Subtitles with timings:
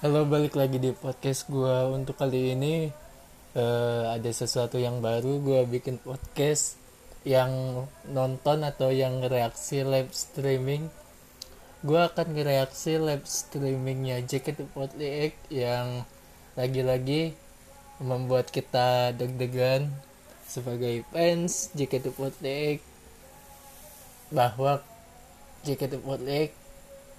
[0.00, 2.88] Halo, balik lagi di podcast gue untuk kali ini
[3.52, 5.44] eh, ada sesuatu yang baru.
[5.44, 6.80] Gue bikin podcast
[7.28, 10.88] yang nonton atau yang reaksi live streaming.
[11.84, 16.08] Gue akan ngereaksi live streamingnya JKT48 yang
[16.56, 17.36] lagi-lagi
[18.00, 19.92] membuat kita deg-degan
[20.48, 22.80] sebagai fans JKT48
[24.32, 24.80] bahwa
[25.68, 26.56] JKT48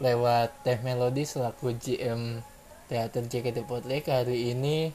[0.01, 2.41] lewat Teh Melody selaku GM
[2.91, 4.91] Teater JKT48 hari ini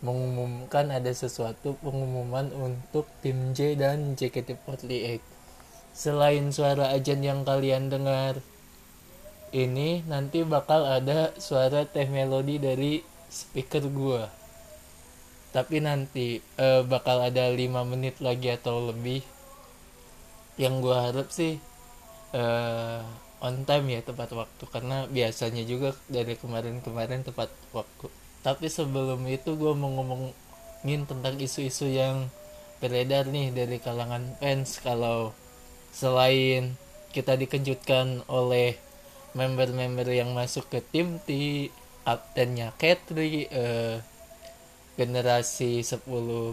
[0.00, 5.20] mengumumkan ada sesuatu pengumuman untuk tim J dan JKT48.
[5.92, 8.40] Selain suara ajan yang kalian dengar
[9.52, 14.32] ini nanti bakal ada suara Teh Melody dari speaker gua.
[15.52, 19.20] Tapi nanti eh, bakal ada 5 menit lagi atau lebih
[20.56, 21.60] yang gua harap sih
[22.32, 23.00] eh,
[23.40, 24.64] on time ya tepat waktu.
[24.68, 28.06] Karena biasanya juga dari kemarin-kemarin tepat waktu.
[28.44, 32.28] Tapi sebelum itu gue mau ngomongin tentang isu-isu yang
[32.84, 35.32] beredar nih dari kalangan fans kalau
[35.88, 36.76] selain
[37.16, 38.76] kita dikejutkan oleh
[39.32, 41.70] member-member yang masuk ke tim T
[42.04, 44.04] kaptennya Katri eh,
[45.00, 46.04] generasi 10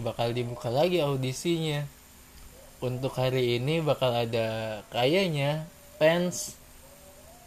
[0.01, 1.85] bakal dibuka lagi audisinya.
[2.81, 5.69] Untuk hari ini bakal ada kayaknya
[6.01, 6.57] fans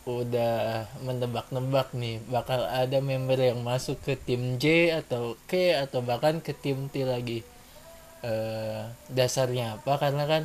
[0.04, 6.44] udah menebak-nebak nih bakal ada member yang masuk ke tim J atau K atau bahkan
[6.44, 7.40] ke tim T lagi.
[8.20, 9.96] Eh, dasarnya apa?
[9.96, 10.42] Karena kan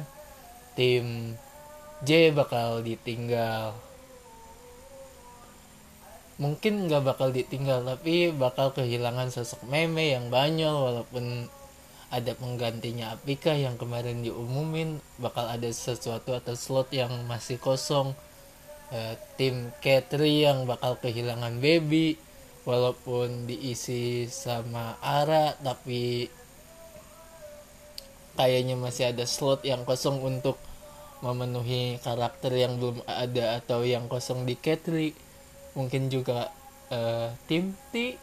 [0.79, 1.35] tim
[2.07, 3.75] J bakal ditinggal.
[6.39, 11.51] Mungkin nggak bakal ditinggal tapi bakal kehilangan sosok meme yang banyol walaupun
[12.09, 18.15] ada penggantinya Apika yang kemarin diumumin bakal ada sesuatu atau slot yang masih kosong
[18.93, 22.17] e, tim Katri yang bakal kehilangan baby
[22.67, 26.29] walaupun diisi sama Ara tapi
[28.37, 30.55] kayaknya masih ada slot yang kosong untuk
[31.19, 35.11] memenuhi karakter yang belum ada atau yang kosong di Katri
[35.75, 36.51] mungkin juga
[36.91, 38.15] uh, tim T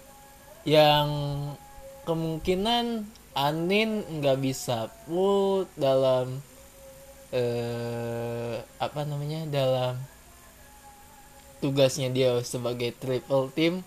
[0.65, 1.09] yang
[2.09, 3.07] kemungkinan
[3.37, 6.41] Anin nggak bisa full dalam
[7.37, 10.01] uh, apa namanya dalam
[11.67, 13.83] tugasnya dia sebagai triple team.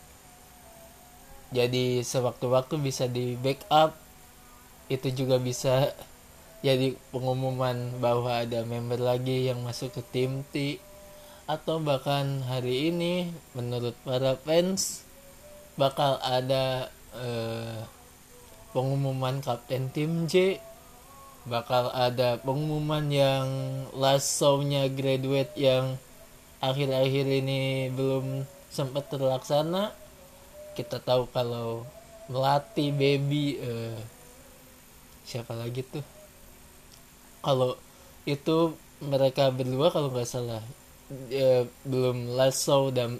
[1.56, 3.95] Jadi sewaktu-waktu bisa di backup.
[4.91, 5.95] Itu juga bisa
[6.59, 10.84] jadi pengumuman bahwa ada member lagi yang masuk ke tim T.
[11.47, 15.07] Atau bahkan hari ini menurut para fans
[15.79, 17.79] bakal ada eh,
[18.75, 20.59] pengumuman kapten tim J.
[21.47, 23.47] Bakal ada pengumuman yang
[23.96, 25.96] last show-nya graduate yang
[26.59, 29.96] akhir-akhir ini belum sempat terlaksana
[30.75, 31.84] kita tahu kalau
[32.30, 34.00] melati baby eh,
[35.25, 36.06] siapa lagi tuh?
[37.44, 37.75] Kalau
[38.28, 40.62] itu mereka berdua kalau nggak salah
[41.31, 43.18] ya, belum lasso dan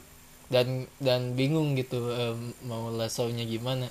[0.52, 3.88] dan dan bingung gitu um, mau lasso-nya gimana.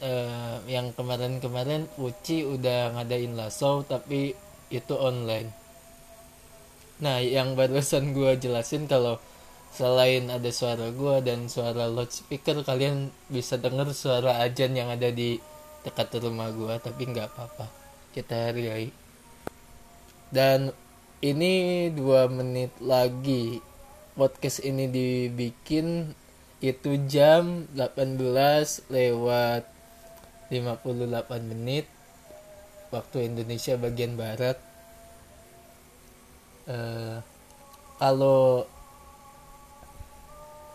[0.00, 4.32] Uh, yang kemarin-kemarin Uci udah ngadain lasso tapi
[4.72, 5.59] itu online
[7.00, 9.16] nah yang barusan gue jelasin kalau
[9.70, 15.38] selain ada suara gue dan suara loudspeaker kalian bisa denger suara ajan yang ada di
[15.86, 17.66] dekat rumah gue tapi nggak apa-apa.
[18.10, 18.90] Kita hargai.
[20.30, 20.74] Dan
[21.22, 23.62] ini dua menit lagi
[24.14, 26.12] podcast ini dibikin
[26.60, 28.20] itu jam 18
[28.92, 29.64] lewat
[30.52, 31.88] 58 menit
[32.92, 34.60] waktu Indonesia bagian barat
[36.68, 37.22] uh,
[37.96, 38.64] kalau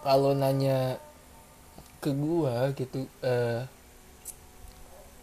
[0.05, 1.01] kalau nanya
[2.01, 3.65] ke gua gitu uh,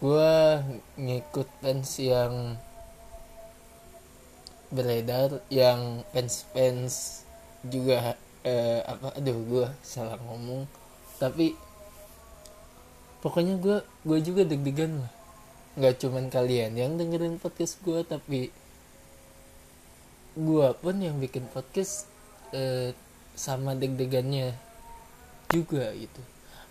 [0.03, 0.63] gua
[0.99, 2.59] ngikut fans yang
[4.73, 7.21] beredar yang fans-fans
[7.61, 10.65] juga eh, apa aduh gue salah ngomong
[11.21, 11.53] tapi
[13.23, 15.13] pokoknya gue gue juga deg-degan lah.
[15.79, 18.51] Nggak cuman kalian yang dengerin podcast gue tapi
[20.33, 22.09] gue pun yang bikin podcast
[22.53, 22.93] eh,
[23.37, 24.53] sama deg-degannya
[25.53, 26.21] juga gitu.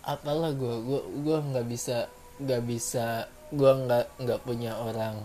[0.03, 2.11] Apalah gue gue gue nggak bisa
[2.43, 5.23] nggak bisa gue nggak nggak punya orang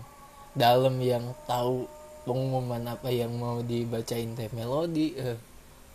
[0.55, 1.89] dalam yang tahu
[2.23, 5.37] pengumuman apa yang mau dibacain teh melodi eh,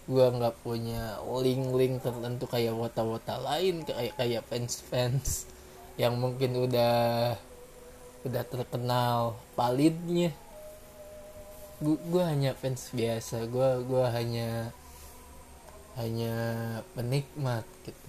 [0.04, 5.48] gue nggak punya link-link tertentu kayak wota-wota lain kayak kayak fans-fans
[5.96, 7.38] yang mungkin udah
[8.24, 10.34] udah terkenal palidnya
[11.84, 13.44] gue hanya fans biasa.
[13.52, 14.72] Gue gue hanya
[16.00, 16.34] hanya
[16.96, 18.08] penikmat gitu.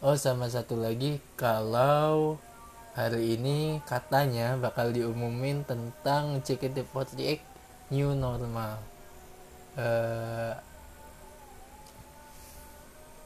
[0.00, 2.36] Oh sama satu lagi kalau
[2.92, 7.40] hari ini katanya bakal diumumin tentang JKT48
[7.92, 8.80] new normal.
[9.78, 10.54] Uh,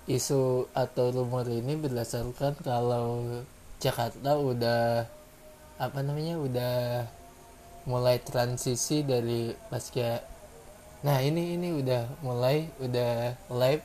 [0.05, 3.41] isu atau rumor ini berdasarkan kalau
[3.81, 5.09] Jakarta udah
[5.81, 7.09] apa namanya udah
[7.85, 10.25] mulai transisi dari pasca
[11.05, 13.85] nah ini ini udah mulai udah live.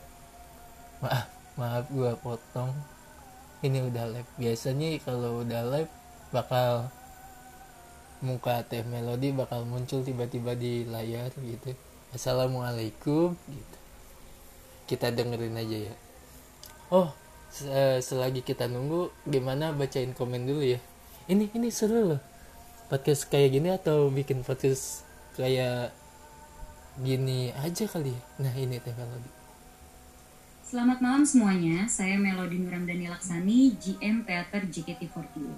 [1.04, 1.28] Maaf
[1.60, 2.72] maaf gua potong.
[3.60, 4.30] Ini udah live.
[4.40, 5.92] Biasanya kalau udah live
[6.32, 6.88] bakal
[8.24, 11.76] muka teh melodi bakal muncul tiba-tiba di layar gitu.
[12.16, 13.78] Assalamualaikum gitu.
[14.88, 15.96] Kita dengerin aja ya.
[16.88, 17.12] Oh
[18.00, 20.80] selagi kita nunggu gimana bacain komen dulu ya?
[21.28, 22.29] Ini ini seru loh
[22.90, 25.06] podcast kayak gini atau bikin podcast
[25.38, 25.94] kayak
[27.06, 29.30] gini aja kali ya nah ini teh melodi
[30.70, 35.50] Selamat malam semuanya, saya Melodi Nuramdani Laksani, GM Teater JKT48.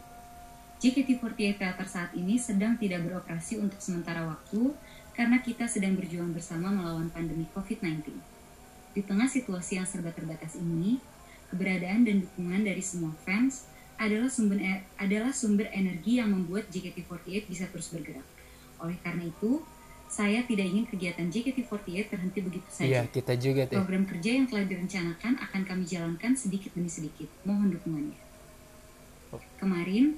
[0.80, 4.72] JKT48 Teater saat ini sedang tidak beroperasi untuk sementara waktu
[5.12, 8.08] karena kita sedang berjuang bersama melawan pandemi COVID-19.
[8.96, 11.04] Di tengah situasi yang serba terbatas ini,
[11.52, 13.68] keberadaan dan dukungan dari semua fans
[14.02, 18.26] adalah sumber e adalah sumber energi yang membuat JKT48 bisa terus bergerak.
[18.82, 19.62] Oleh karena itu,
[20.10, 22.90] saya tidak ingin kegiatan JKT48 terhenti begitu saja.
[22.90, 23.78] Iya, kita juga deh.
[23.78, 27.30] Program kerja yang telah direncanakan akan kami jalankan sedikit demi sedikit.
[27.46, 28.20] Mohon dukungannya.
[29.32, 29.40] Oh.
[29.62, 30.18] Kemarin,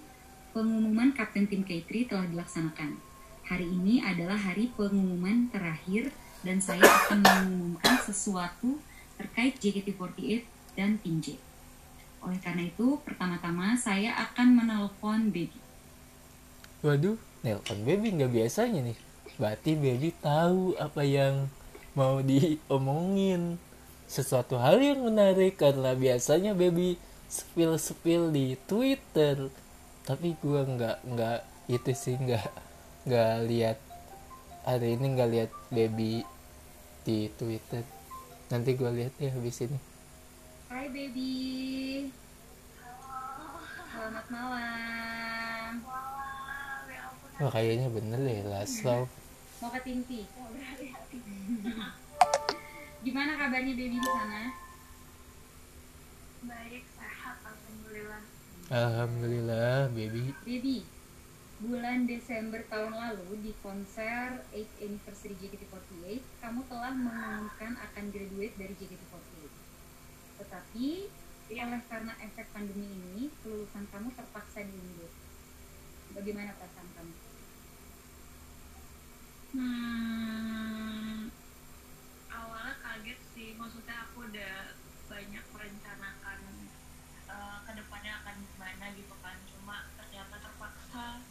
[0.56, 2.98] pengumuman Kapten Tim K3 telah dilaksanakan.
[3.44, 6.16] Hari ini adalah hari pengumuman terakhir
[6.48, 8.80] dan saya akan mengumumkan sesuatu
[9.20, 10.48] terkait JKT48
[10.80, 11.36] dan Tim J.
[12.24, 15.60] Oleh karena itu, pertama-tama saya akan menelpon Baby.
[16.80, 18.98] Waduh, nelpon Baby nggak biasanya nih.
[19.36, 21.50] Berarti baby tahu apa yang
[21.98, 23.60] mau diomongin.
[24.08, 29.50] Sesuatu hal yang menarik karena biasanya baby spill spill di Twitter.
[30.06, 31.40] Tapi gue nggak nggak
[31.72, 32.48] itu sih nggak
[33.10, 33.78] nggak lihat
[34.64, 36.22] hari ini nggak lihat baby
[37.04, 37.82] di Twitter.
[38.54, 39.93] Nanti gue lihat ya habis ini
[40.74, 42.10] Hai baby.
[43.94, 45.86] Selamat malam.
[47.38, 49.06] Wah kayaknya bener deh last love
[49.62, 50.26] mau ke Tinti?
[53.06, 54.44] Gimana kabarnya baby di sana?
[56.42, 58.24] Baik sehat alhamdulillah.
[58.74, 60.34] Alhamdulillah baby.
[60.42, 60.90] Baby
[61.62, 68.74] bulan Desember tahun lalu di konser 8 anniversary JKT48 kamu telah mengumumkan akan graduate dari
[68.74, 69.43] JKT48
[70.54, 71.10] tetapi
[71.50, 71.66] ya.
[71.66, 75.10] oleh karena efek pandemi ini kelulusan kamu terpaksa diundur
[76.14, 77.14] bagaimana perasaan kamu
[79.54, 81.30] Hmm,
[82.34, 84.74] awalnya kaget sih, maksudnya aku udah
[85.06, 86.40] banyak merencanakan
[87.30, 91.22] uh, ke depannya akan gimana gitu kan, cuma ternyata terpaksa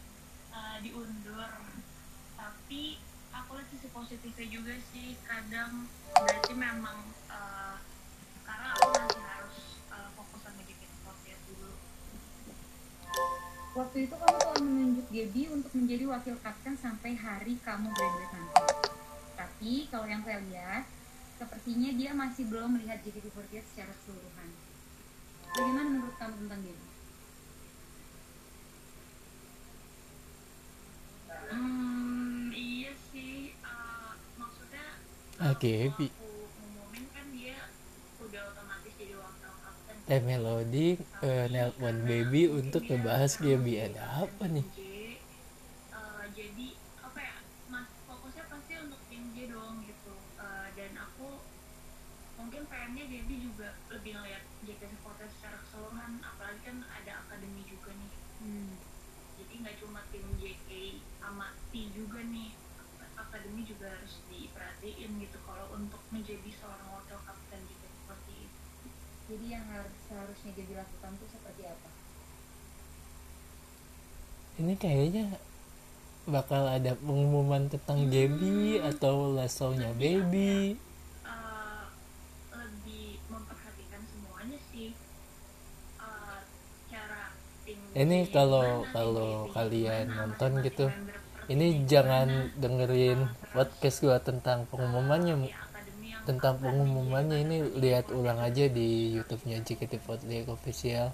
[0.54, 1.50] uh, diundur.
[2.38, 3.02] Tapi
[3.34, 7.81] aku lihat sisi positifnya juga sih, kadang berarti memang uh,
[8.72, 9.58] aku masih harus
[9.92, 10.88] uh, fokus sama dikit
[11.48, 11.72] dulu.
[13.72, 18.56] Waktu itu kamu telah menunjuk Gaby untuk menjadi wakil kapten sampai hari kamu graduate nanti.
[19.36, 20.84] Tapi kalau yang saya lihat,
[21.36, 24.48] sepertinya dia masih belum melihat JKT48 secara keseluruhan.
[25.52, 26.86] Bagaimana menurut kamu tentang Gaby?
[31.52, 33.52] Hmm, iya sih.
[33.60, 34.86] Uh, maksudnya.
[35.36, 36.21] Ah, Gaby.
[40.12, 44.66] Eh melodi uh, nelpon baby untuk ngebahas Gaby ada apa nih?
[46.32, 47.20] Jadi apa
[47.72, 49.84] mas fokusnya pasti untuk tim J dong
[50.72, 51.38] dan aku
[52.40, 57.92] mungkin pengennya Gaby juga lebih ngeliat JK Supporter secara keseluruhan apalagi kan ada akademi juga
[57.92, 58.12] nih.
[58.42, 58.74] Hmm.
[59.38, 62.50] jadi nggak cuma tim JK sama T juga nih
[63.14, 65.38] akademi juga harus diperhatiin gitu.
[65.44, 67.51] Kalau untuk menjadi seorang wakil kapten
[69.30, 71.88] jadi yang harus seharusnya dia dilakukan tuh seperti apa?
[74.60, 75.26] Ini kayaknya
[76.28, 78.10] bakal ada pengumuman tentang hmm.
[78.10, 78.58] Gaby
[78.94, 80.78] atau lasonya baby.
[81.26, 81.90] uh,
[82.54, 84.94] lebih memperhatikan semuanya sih.
[85.98, 86.38] Uh,
[86.86, 87.34] cara
[87.98, 90.86] ini kalau kalau kalian nonton gitu
[91.50, 95.50] ini jangan dengerin podcast gua tentang pengumumannya
[96.28, 101.06] tentang pengumumannya ini lihat ulang aja di YouTube-nya JKT48 official.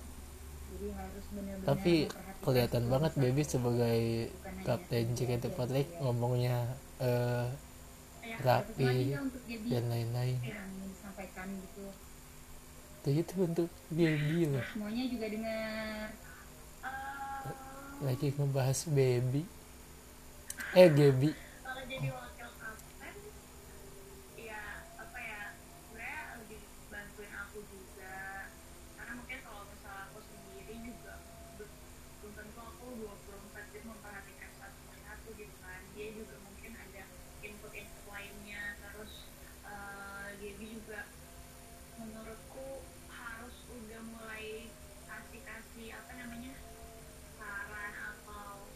[1.64, 2.08] Tapi
[2.44, 4.00] kelihatan banget Baby sebagai
[4.62, 6.56] kapten JKT48 ngomongnya
[7.00, 7.48] uh,
[8.40, 9.16] rapi
[9.68, 10.38] dan lain-lain.
[13.08, 16.12] itu untuk baby loh Semuanya juga dengar.
[17.98, 19.42] Lagi ngebahas baby
[20.76, 21.32] eh Gaby
[21.64, 23.14] kalau jadi wakil kapten
[24.36, 24.62] ya
[25.00, 26.60] apa ya sebenarnya lebih
[26.92, 28.52] bantuin aku juga
[28.94, 31.12] karena mungkin kalau misalnya aku sendiri juga
[31.56, 31.72] be-
[32.20, 37.02] belum tentu aku 24 jam memperhatikan satu persatu gitu kan dia juga mungkin ada
[37.40, 39.12] input-input lainnya terus
[39.64, 41.00] eh Gaby juga
[41.96, 42.68] menurutku
[43.08, 44.68] harus udah mulai
[45.04, 46.54] kasih-kasih apa namanya
[47.34, 48.66] saran atau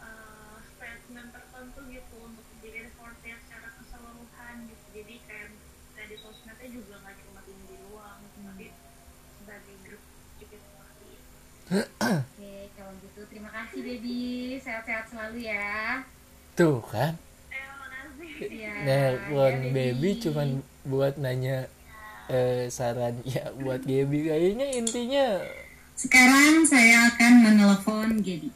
[0.00, 5.50] eh, statement tertentu gitu untuk jadi reporter secara keseluruhan gitu jadi kayak
[6.10, 8.66] tadi sosmednya juga nggak cuma tinggi doang gitu, tapi
[9.38, 10.02] sebagai grup
[10.42, 11.10] juga seperti
[11.70, 14.18] Oke, kalau gitu terima kasih baby.
[14.58, 16.02] Sehat-sehat selalu ya.
[16.58, 17.14] tuh kan
[17.54, 17.62] eh
[18.42, 18.74] Iya.
[18.82, 20.48] nelpon ya, baby cuman
[20.82, 21.70] buat nanya
[22.26, 25.26] eh, saran ya buat Gaby kayaknya intinya
[25.94, 28.50] Sekarang saya akan menelepon Gaby.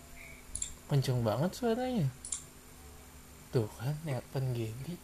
[0.90, 2.10] kenceng banget suaranya
[3.50, 4.98] tuh kan nelpon Gaby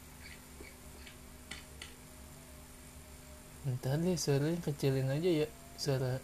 [3.60, 5.48] Ntar deh suaranya kecilin aja ya.
[5.76, 6.16] Suara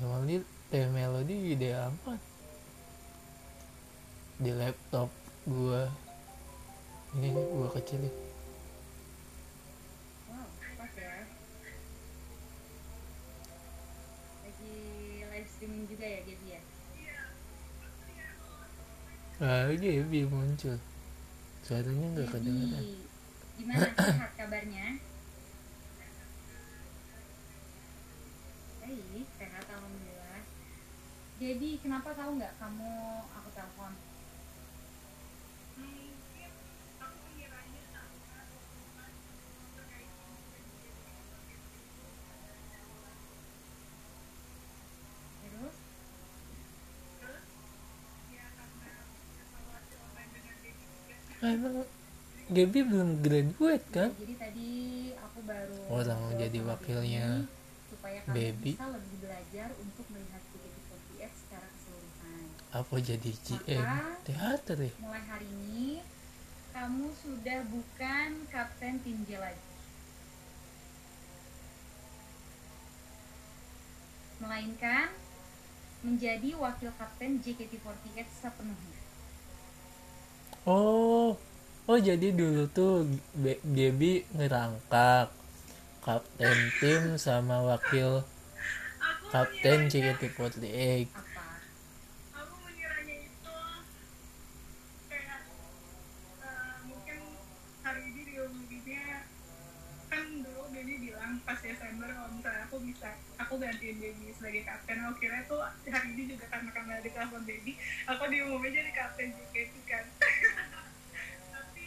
[0.00, 0.40] Melodi
[0.72, 2.20] Eh melodi gede amat
[4.40, 5.12] Di laptop
[5.44, 5.84] gua.
[7.12, 8.08] Ini gua kecilin.
[10.32, 10.48] Wow,
[10.80, 11.28] pas ya.
[14.48, 14.74] Lagi
[15.28, 16.62] live streaming juga ya Gaby ya.
[19.44, 20.80] Ah Gaby muncul.
[21.62, 22.84] Suaranya gak kedengeran.
[23.54, 24.98] gimana sehat kabarnya?
[28.82, 30.42] Baik, sehat alhamdulillah.
[31.42, 32.94] Gaby, kenapa tahu nggak kamu
[33.34, 33.92] aku telepon?
[51.42, 51.82] ya Emang
[52.54, 54.14] Gaby belum graduate kan?
[54.14, 54.70] Jadi tadi
[55.18, 57.50] aku baru Orang ngobrol jadi wakilnya Gaby
[57.90, 58.72] supaya kamu Baby.
[58.78, 59.11] bisa lebih
[59.52, 62.44] belajar untuk melihat JKT48 secara keseluruhan.
[62.72, 63.88] Apa jadi GM
[64.24, 64.92] teater ya?
[64.96, 66.00] Mulai hari ini
[66.72, 69.68] kamu sudah bukan kapten tim J lagi.
[74.40, 75.12] Melainkan
[76.00, 79.00] menjadi wakil kapten JKT48 sepenuhnya.
[80.64, 81.36] Oh,
[81.84, 83.04] oh jadi dulu tuh
[83.68, 85.28] Gaby ngerangkap
[86.00, 88.24] kapten tim sama wakil
[89.32, 91.08] kapten mengiranya- JKT48.
[91.08, 91.44] Apa?
[92.34, 93.56] aku mengiranya itu
[95.08, 95.40] kayak
[96.38, 97.18] eh, mungkin
[97.80, 99.06] hari ini diumuminnya
[100.06, 104.98] kan dulu Baby bilang pas Desember kalau misalnya aku bisa aku gantiin Baby sebagai kapten
[105.00, 107.72] aku kira tuh hari ini juga karena karena di telepon Baby
[108.04, 110.04] aku diumumin jadi kapten JKT kan
[111.50, 111.86] tapi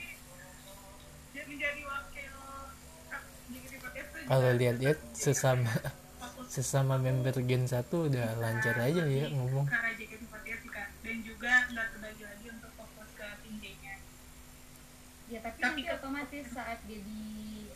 [1.31, 2.33] dia menjadi wakil
[3.05, 5.73] kap- JKT48 tuh Kalau lihat-lihat sesama
[6.55, 9.67] sesama member Gen 1 udah lancar aja ya ngomong.
[9.67, 13.95] ke arah JKT48 juga dan juga nggak terbagi lagi untuk fokus ke tim J-nya
[15.25, 17.23] Ya tapi, Tapi nanti otomatis saat baby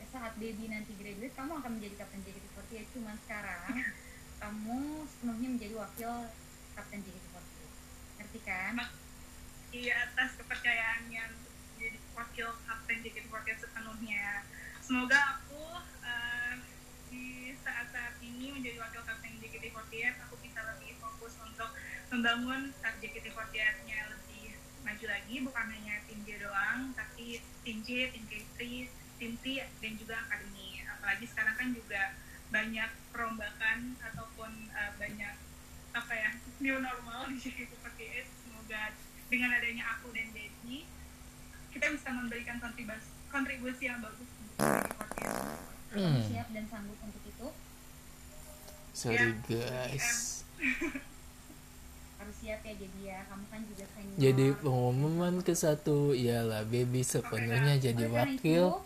[0.08, 3.74] saat baby nanti graduate kamu akan menjadi kapten JKT48 cuman sekarang
[4.42, 6.12] kamu sepenuhnya menjadi wakil
[6.74, 7.58] kapten JKT48
[8.18, 8.74] ngerti kan?
[9.70, 14.26] iya atas kepercayaannya untuk jadi wakil kapten JKT48 sepenuhnya.
[14.82, 15.62] Semoga aku
[18.40, 21.76] ini menjadi wakil kapten JKT48 aku bisa lebih fokus untuk
[22.08, 24.56] membangun eh, JKT48 nya lebih
[24.88, 25.36] maju lagi.
[25.44, 28.60] Bukan hanya tim J doang tapi tim J, tim K3,
[29.20, 30.80] tim T dan juga akademi.
[30.88, 32.16] Apalagi sekarang kan juga
[32.48, 35.36] banyak perombakan ataupun eh, banyak
[35.92, 36.32] apa ya
[36.64, 38.96] new normal di JKT48 semoga
[39.28, 40.88] dengan adanya aku dan Dedi
[41.76, 47.18] kita bisa memberikan kontribusi kontribusi yang bagus untuk JKT48 Kamu Hmm, siap dan sanggup untuk
[49.00, 50.44] sorry guys.
[52.20, 54.18] Harus siap ya jadi ya kamu kan juga senior.
[54.20, 58.84] Jadi pengumuman ke satu ialah Baby sepenuhnya jadi Oleh karena wakil itu,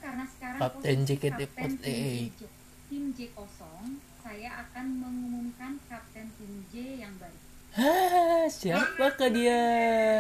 [0.62, 1.50] kapten posisi JKT48.
[1.50, 2.53] kapten
[2.93, 7.38] tim J, kosong saya akan mengumumkan kapten tim J yang baru
[7.74, 9.65] Hah, siapakah dia?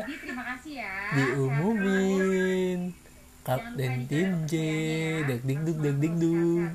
[0.09, 2.97] jadi terima kasih ya Diumumin.
[3.45, 4.53] Kapten tim J,
[5.29, 6.65] deg deg dug deg deg dug.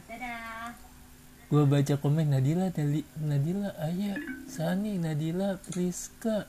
[1.49, 6.45] Gua baca komen Nadila, Nali, Nadila, Ayah, Sani, Nadila, Priska,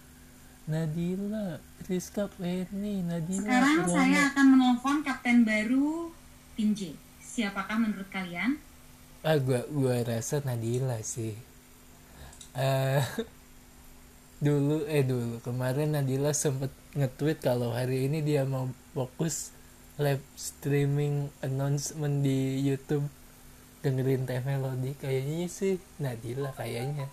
[0.67, 6.11] Nadila, Priska, Penny, Nadila, sekarang saya akan menelpon kapten baru
[6.59, 6.99] tim J.
[7.23, 8.59] Siapakah menurut kalian?
[9.23, 11.31] Ah gua gua rasa Nadila sih.
[12.59, 12.99] Eh
[14.43, 15.39] dulu eh dulu.
[15.39, 19.55] Kemarin Nadila sempet nge-tweet kalau hari ini dia mau fokus
[19.95, 23.07] live streaming announcement di YouTube
[23.79, 27.07] dengerin teh melodi kayaknya sih Nadila kayaknya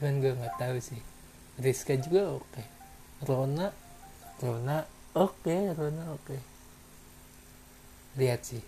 [0.00, 1.00] cuman gue nggak tahu sih
[1.60, 2.62] Rizka juga oke
[3.28, 3.68] Rona
[4.40, 6.38] Rona oke Rona oke
[8.16, 8.64] lihat sih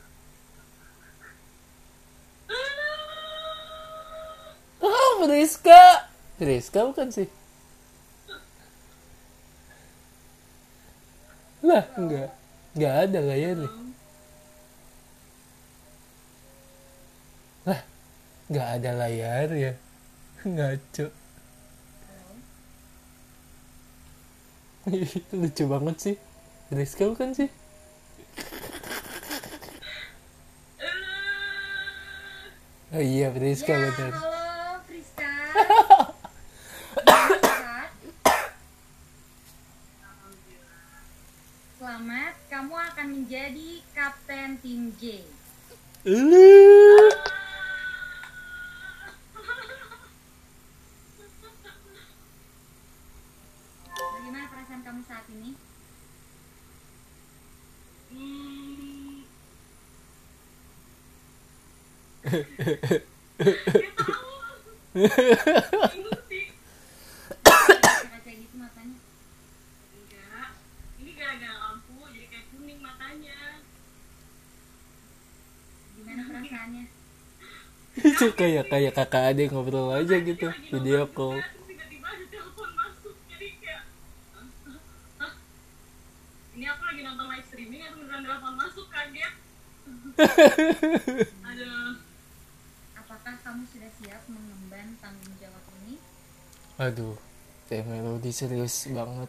[4.83, 6.11] Oh, Rizka.
[6.43, 7.31] Rizka bukan sih?
[11.63, 12.35] Lah, enggak.
[12.75, 13.71] Enggak ada layarnya.
[13.71, 13.82] Lah,
[18.51, 19.73] enggak ada layar ya.
[20.43, 21.07] Ngaco.
[25.39, 26.17] Lucu banget sih.
[26.73, 27.51] Rizka bukan sih?
[32.93, 34.13] Oh iya, Rizka Ya, bener.
[34.13, 35.33] halo Friska.
[41.81, 45.25] Selamat, kamu akan menjadi kapten tim J.
[77.93, 81.37] Itu kayak kayak kakak adik ngobrol aja gitu video nonton call.
[81.37, 83.83] juga, terus tiba-tiba ada telepon masuk jadi kayak
[85.21, 85.33] "Hah?
[86.57, 89.33] ini aku lagi nonton live streaming atau beneran telepon masuk kaget
[93.53, 96.01] kamu sudah siap mengemban tanggung jawab ini?
[96.81, 97.21] Aduh,
[97.69, 99.29] teh melodi serius banget.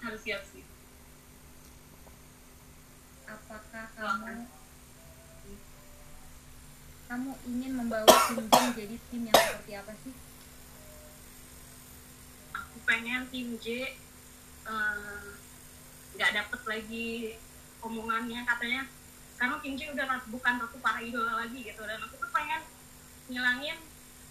[0.00, 0.64] harus siap sih
[3.28, 4.48] Apakah kamu
[7.12, 10.14] kamu ingin membawa tim J menjadi tim yang seperti apa sih?
[12.56, 13.92] aku pengen tim J
[14.64, 15.28] eh,
[16.16, 17.08] nggak dapet lagi
[17.84, 18.88] omongannya katanya
[19.44, 21.82] karena J udah rat- bukan ratu para idola lagi gitu.
[21.84, 22.64] Dan aku tuh pengen
[23.28, 23.76] ngilangin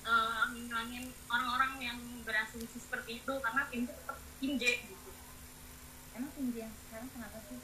[0.04, 4.18] eh, ngilangin orang-orang yang berasumsi seperti itu karena J tetap
[4.58, 5.10] J gitu.
[6.18, 7.62] Emang J yang sekarang kenapa sih?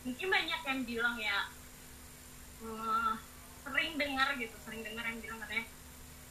[0.00, 1.38] mungkin banyak yang bilang ya
[2.64, 3.12] eh,
[3.60, 5.64] sering dengar gitu sering dengar yang bilang katanya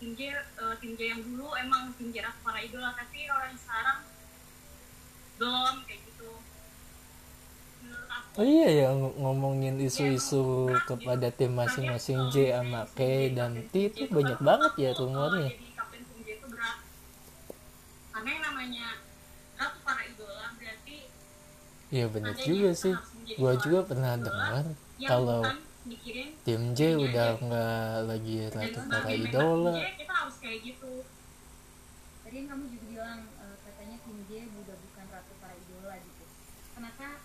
[0.01, 1.93] tim J eh, J yang dulu emang
[2.25, 3.99] ratu para idola tapi orang sekarang
[5.39, 6.35] belum kayak gitu.
[6.35, 6.48] aku
[8.39, 14.07] Oh iya ya ng- ngomongin isu-isu kepada tim masing-masing J sama K dan T itu
[14.07, 15.51] banyak banget ya rumornya.
[15.51, 16.77] Jadi kapten tim J itu berat.
[18.15, 18.87] Karena yang namanya
[19.59, 20.97] ratu para idola berarti
[21.89, 22.95] Iya bener juga sih.
[23.35, 24.63] Gua juga pernah dengar
[25.03, 25.41] kalau
[26.47, 29.73] tim J udah nggak lagi ratu para idola.
[29.99, 31.03] kita harus kayak gitu.
[32.23, 36.23] Tadi kamu juga bilang eh, katanya tim J udah bukan ratu para idola gitu.
[36.71, 37.18] Kenapa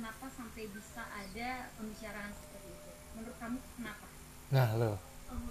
[0.00, 2.90] kenapa sampai bisa ada pembicaraan seperti itu?
[3.12, 4.08] Menurut kamu kenapa?
[4.48, 4.92] Nah lo,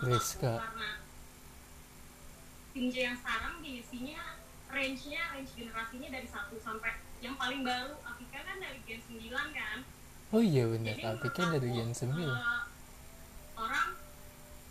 [0.01, 0.57] Rizka.
[0.57, 0.89] Karena
[2.73, 4.41] tim J yang sekarang diisinya
[4.73, 9.77] range-nya range generasinya dari 1 sampai yang paling baru Afika kan dari Gen 9 kan
[10.29, 12.13] oh iya menurut kan dari Gen 9.
[12.13, 12.61] eh,
[13.57, 13.97] orang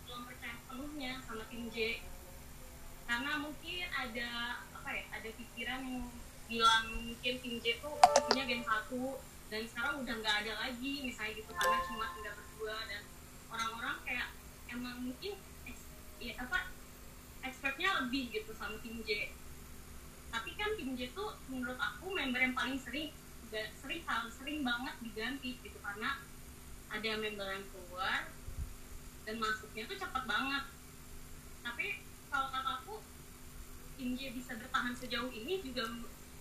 [0.07, 1.99] belum percaya penuhnya sama tim J
[3.03, 4.29] karena mungkin ada
[4.73, 6.07] apa ya ada pikiran yang
[6.47, 11.33] bilang mungkin tim J tuh isinya Gen 1 dan sekarang udah nggak ada lagi misalnya
[11.41, 13.01] gitu karena cuma tinggal berdua dan
[13.49, 14.27] orang-orang kayak
[14.69, 15.33] emang mungkin
[16.21, 16.69] ya apa
[17.41, 19.33] expectnya lebih gitu sama tim J.
[20.29, 23.09] Tapi kan tim J tuh menurut aku member yang paling sering
[23.49, 26.21] sering sering banget diganti gitu karena
[26.93, 28.29] ada member yang keluar
[29.25, 30.63] dan masuknya tuh cepat banget.
[31.65, 31.85] Tapi
[32.29, 33.01] kalau kata aku
[33.97, 35.89] tim J bisa bertahan sejauh ini juga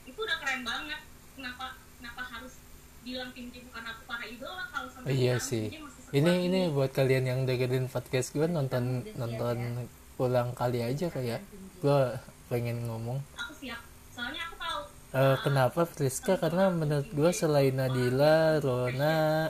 [0.05, 1.01] itu udah keren banget.
[1.33, 2.68] Kenapa kenapa harus
[3.09, 5.65] bilang tim J bukan aku para idola kalau sampai Oh iya sekarang sih.
[5.69, 9.57] tim Ini ini buat kalian yang dengerin podcast gue nonton nonton
[10.17, 11.41] ulang kali aja kayak
[11.79, 11.99] gue
[12.49, 13.21] pengen ngomong.
[13.37, 13.81] Aku siap.
[14.11, 16.37] Soalnya aku tahu Eh, kenapa Friska?
[16.37, 19.49] karena menurut gue selain Nadila Rona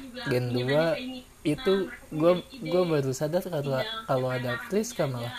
[0.00, 2.32] juga Gen punya 2 banyak ini itu Nah, punya gue
[2.64, 5.34] gue baru sadar kalau kalau ada aja malah.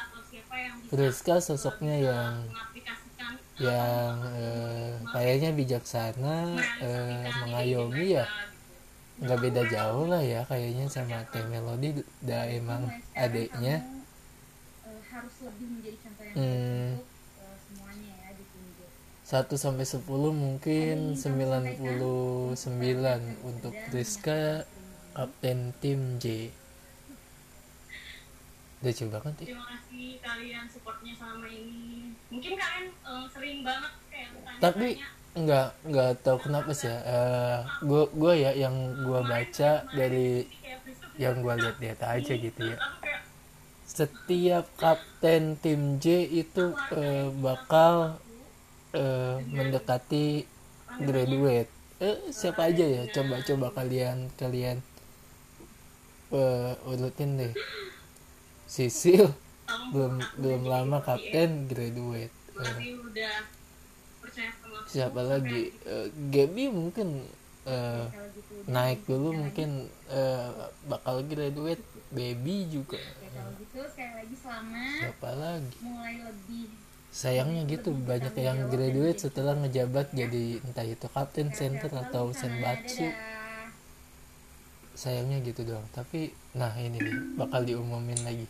[0.88, 2.32] uh, sosoknya yang
[3.63, 8.26] yang eh, kayaknya bijaksana eh, mengayomi ya
[9.23, 12.04] nggak beda jauh lah ya kayaknya sama Teh Melody.
[12.23, 13.84] Udah emang adiknya
[16.34, 16.97] Hmm.
[19.23, 24.65] 1 sampai 10 mungkin 99 untuk Rizka
[25.13, 26.49] kapten tim J
[28.84, 29.46] lucu banget ya.
[29.48, 32.12] Terima kasih kalian supportnya selama ini.
[32.30, 34.88] Mungkin kalian eh, sering banget kayak tanya tapi
[35.34, 40.46] nggak nggak tahu kenapa sih ya eh, gua gua ya yang gua baca dari
[41.17, 42.78] yang gua lihat-lihat aja gitu ya.
[43.86, 48.17] setiap kapten tim J itu eh, bakal
[48.93, 50.46] eh, mendekati
[51.02, 51.69] graduate.
[52.02, 53.04] eh, siapa aja ya?
[53.10, 54.78] coba coba kalian kalian
[56.34, 57.54] eh, urutin deh
[58.74, 59.30] Sisil
[59.94, 62.34] belum belum lama kapten graduate.
[62.58, 63.46] Tapi udah
[64.18, 64.90] percaya sama aku.
[64.90, 65.62] Siapa lagi?
[65.86, 67.22] Eh, Gaby mungkin
[68.34, 70.50] gitu naik dulu mungkin eh,
[70.90, 71.86] bakal graduate.
[72.14, 72.98] Baby juga.
[72.98, 74.98] Gitu lagi selamat.
[75.02, 75.78] Siapa lagi?
[75.82, 76.66] Mulai lebih
[77.14, 83.06] sayangnya gitu banyak yang graduate setelah ngejabat jadi entah itu kapten center atau senbatsu.
[84.93, 88.45] Sayangnya gitu doang tapi nah ini nih bakal diumumin lagi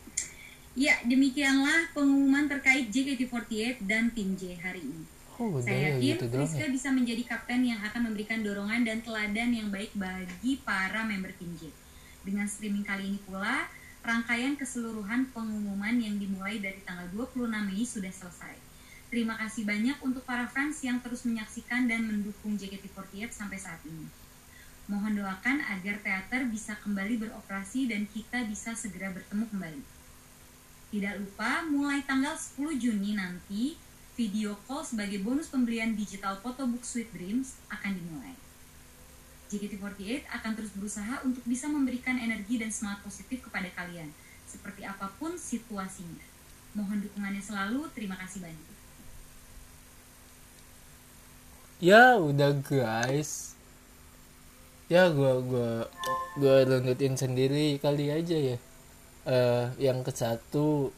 [0.73, 5.06] Ya, demikianlah pengumuman terkait JKT48 dan tim J hari ini.
[5.38, 8.82] oh Saya ya yakin gitu doang Rizka ya bisa menjadi kapten yang akan memberikan dorongan
[8.82, 11.69] dan teladan yang baik bagi para member tim J.
[12.25, 13.69] Dengan streaming kali ini pula,
[14.01, 18.58] rangkaian keseluruhan pengumuman yang dimulai dari tanggal 26 Mei sudah selesai.
[19.13, 24.10] Terima kasih banyak untuk para fans yang terus menyaksikan dan mendukung JKT48 sampai saat ini.
[24.91, 29.82] Mohon doakan agar teater bisa kembali beroperasi dan kita bisa segera bertemu kembali.
[30.91, 33.80] Tidak lupa, mulai tanggal 10 Juni nanti,
[34.13, 38.36] video call sebagai bonus pembelian digital photobook Sweet Dreams akan dimulai.
[39.50, 44.12] JKT48 akan terus berusaha untuk bisa memberikan energi dan semangat positif kepada kalian,
[44.46, 46.26] seperti apa pun situasinya.
[46.78, 48.74] Mohon dukungannya selalu, terima kasih banyak.
[51.84, 53.53] ya udah guys
[54.93, 55.89] ya gua gua
[56.38, 58.58] gua runtutin sendiri kali aja ya.
[59.25, 60.93] Eh yang ke satu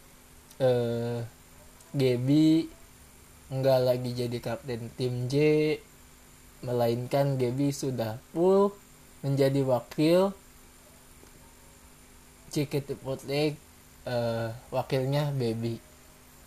[0.60, 1.24] eh
[1.96, 2.68] Gaby
[3.56, 5.36] nggak lagi jadi kapten tim J
[6.60, 8.76] melainkan Gaby sudah full
[9.24, 10.36] menjadi wakil
[12.52, 13.32] JKT48
[14.12, 15.80] eh wakilnya Baby.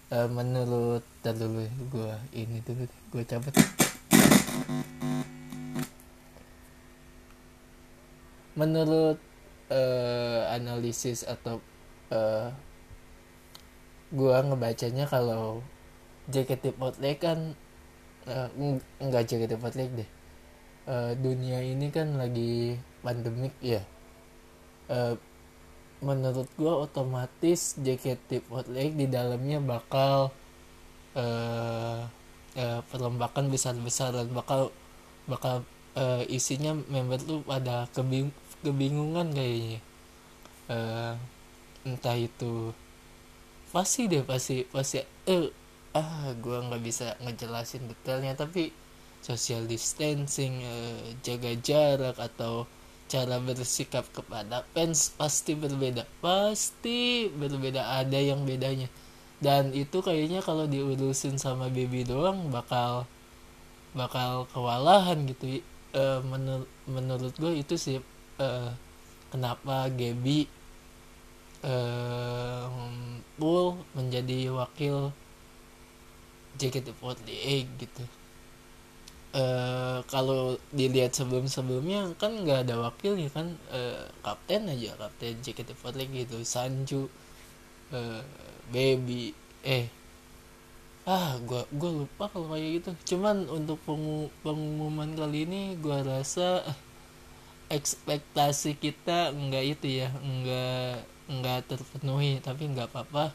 [0.09, 3.53] Eh, menurut dulu gua ini dulu gua cabut
[8.59, 9.19] menurut
[9.71, 11.63] eh, analisis atau
[12.11, 12.51] eh,
[14.11, 15.61] gua ngebacanya kalau
[16.33, 17.39] JKT48 kan
[18.29, 20.11] eng- enggak JKT48 deh.
[20.89, 23.83] Eh, dunia ini kan lagi pandemik ya.
[24.89, 25.15] Eh,
[26.01, 30.33] menurut gua otomatis JKT48 di dalamnya bakal
[31.17, 32.01] eh,
[32.57, 34.29] eh, perlembakan besar-besaran.
[34.33, 34.73] Bakal
[35.29, 35.65] bakal
[35.97, 38.33] eh, isinya member tuh pada kebing
[38.65, 39.81] kebingungan kayaknya.
[40.69, 41.15] Eh,
[41.89, 42.55] entah itu
[43.75, 44.99] pasti deh pasti pasti
[45.35, 45.45] eh
[46.01, 48.63] ah gua nggak bisa ngejelasin detailnya tapi
[49.29, 52.55] social distancing eh, jaga jarak atau
[53.13, 58.89] cara bersikap kepada fans pasti berbeda pasti berbeda ada yang bedanya.
[59.47, 63.07] Dan itu kayaknya kalau diurusin sama baby doang bakal
[63.97, 65.61] bakal kewalahan gitu.
[66.03, 67.99] Eh, menur- menurut gue itu sih
[68.39, 68.71] eh,
[69.33, 70.39] kenapa Gaby
[73.39, 75.13] full menjadi wakil
[76.59, 78.03] JKT48 gitu?
[79.37, 86.37] Eh kalau dilihat sebelum-sebelumnya kan nggak ada wakilnya kan eh, kapten aja kapten JKT48 gitu.
[86.49, 87.03] Sanju
[87.93, 88.23] eh,
[88.73, 89.33] Baby
[89.65, 89.87] eh
[91.17, 92.91] ah gua gua lupa kalau kayak gitu.
[93.15, 96.77] Cuman untuk pengu- pengumuman kali ini gua rasa eh,
[97.69, 103.33] ekspektasi kita enggak itu ya enggak enggak terpenuhi tapi enggak apa-apa.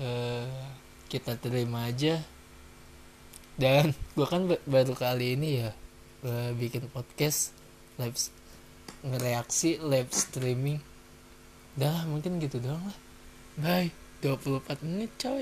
[0.00, 0.48] Eh
[1.06, 2.18] kita terima aja.
[3.54, 5.70] Dan gua kan ba- baru kali ini ya
[6.26, 7.54] eh, bikin podcast
[8.00, 8.16] live
[9.06, 10.82] ngereaksi live streaming.
[11.78, 12.98] Dah mungkin gitu doang lah.
[13.60, 15.38] Bye 24 menit coy